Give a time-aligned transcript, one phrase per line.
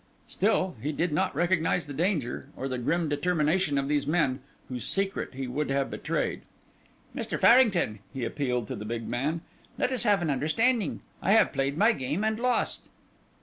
[0.27, 4.87] Still he did not realize the danger, or the grim determination of these men whose
[4.87, 6.41] secret he would have betrayed.
[7.15, 7.39] "Mr.
[7.39, 9.41] Farrington," he appealed to the big man,
[9.77, 11.01] "let us have an understanding.
[11.21, 12.89] I have played my game and lost."